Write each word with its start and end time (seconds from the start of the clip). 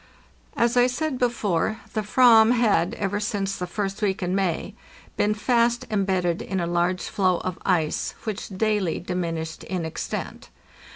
As 0.57 0.77
I 0.77 0.87
said 0.87 1.19
before, 1.19 1.77
the 1.93 2.01
"vam 2.01 2.53
had, 2.53 2.95
ever 2.95 3.19
since 3.19 3.55
the 3.55 3.67
first 3.67 4.01
week 4.01 4.23
in 4.23 4.33
May, 4.33 4.73
been 5.15 5.35
fast 5.35 5.85
embedded 5.91 6.41
in 6.41 6.59
a 6.59 6.65
large 6.65 7.01
floe 7.03 7.37
of 7.41 7.59
ice, 7.67 8.15
which 8.23 8.49
daily 8.49 8.99
diminished 8.99 9.63
in 9.63 9.85
extent. 9.85 10.49